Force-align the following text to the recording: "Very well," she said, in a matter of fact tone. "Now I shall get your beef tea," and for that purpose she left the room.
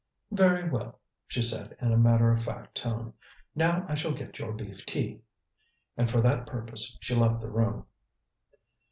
"Very 0.31 0.67
well," 0.67 0.99
she 1.27 1.43
said, 1.43 1.77
in 1.79 1.93
a 1.93 1.97
matter 1.99 2.31
of 2.31 2.41
fact 2.43 2.73
tone. 2.75 3.13
"Now 3.53 3.85
I 3.87 3.93
shall 3.93 4.13
get 4.15 4.39
your 4.39 4.51
beef 4.51 4.83
tea," 4.83 5.21
and 5.95 6.09
for 6.09 6.21
that 6.21 6.47
purpose 6.47 6.97
she 7.03 7.13
left 7.13 7.39
the 7.39 7.49
room. 7.51 7.85